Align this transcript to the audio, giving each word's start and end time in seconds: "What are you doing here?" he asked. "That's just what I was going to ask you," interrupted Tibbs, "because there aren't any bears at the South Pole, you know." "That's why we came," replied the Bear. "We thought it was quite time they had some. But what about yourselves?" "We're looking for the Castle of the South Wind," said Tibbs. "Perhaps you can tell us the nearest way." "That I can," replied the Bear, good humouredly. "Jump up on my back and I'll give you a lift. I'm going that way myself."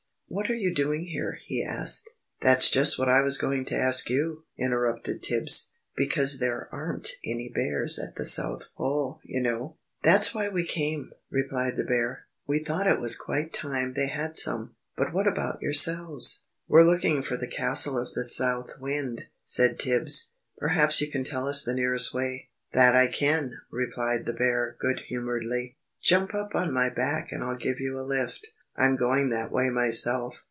"What 0.33 0.49
are 0.49 0.55
you 0.55 0.73
doing 0.73 1.07
here?" 1.07 1.39
he 1.45 1.61
asked. 1.61 2.11
"That's 2.39 2.69
just 2.69 2.97
what 2.97 3.09
I 3.09 3.21
was 3.21 3.37
going 3.37 3.65
to 3.65 3.75
ask 3.75 4.09
you," 4.09 4.45
interrupted 4.57 5.21
Tibbs, 5.21 5.73
"because 5.97 6.37
there 6.39 6.69
aren't 6.71 7.09
any 7.25 7.49
bears 7.53 7.99
at 7.99 8.15
the 8.15 8.23
South 8.23 8.69
Pole, 8.77 9.19
you 9.25 9.41
know." 9.41 9.75
"That's 10.03 10.33
why 10.33 10.47
we 10.47 10.65
came," 10.65 11.11
replied 11.29 11.75
the 11.75 11.83
Bear. 11.83 12.27
"We 12.47 12.59
thought 12.59 12.87
it 12.87 13.01
was 13.01 13.17
quite 13.17 13.51
time 13.51 13.91
they 13.91 14.07
had 14.07 14.37
some. 14.37 14.75
But 14.95 15.11
what 15.11 15.27
about 15.27 15.61
yourselves?" 15.61 16.43
"We're 16.65 16.89
looking 16.89 17.23
for 17.23 17.35
the 17.35 17.45
Castle 17.49 17.97
of 17.99 18.13
the 18.13 18.29
South 18.29 18.79
Wind," 18.79 19.25
said 19.43 19.79
Tibbs. 19.79 20.31
"Perhaps 20.57 21.01
you 21.01 21.11
can 21.11 21.25
tell 21.25 21.45
us 21.45 21.61
the 21.65 21.75
nearest 21.75 22.13
way." 22.13 22.47
"That 22.71 22.95
I 22.95 23.07
can," 23.07 23.57
replied 23.69 24.25
the 24.25 24.31
Bear, 24.31 24.77
good 24.79 25.01
humouredly. 25.07 25.75
"Jump 26.01 26.33
up 26.33 26.55
on 26.55 26.71
my 26.71 26.89
back 26.89 27.33
and 27.33 27.43
I'll 27.43 27.57
give 27.57 27.81
you 27.81 27.99
a 27.99 28.07
lift. 28.07 28.47
I'm 28.77 28.95
going 28.95 29.29
that 29.29 29.51
way 29.51 29.69
myself." 29.69 30.37